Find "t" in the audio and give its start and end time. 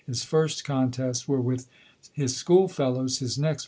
3.59-3.59